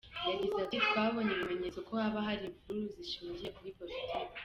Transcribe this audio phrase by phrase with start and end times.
[0.29, 4.15] Yagize ati“ Twabonye ibimenyetso ko haba hari imvururu zishingiye kuri politiki.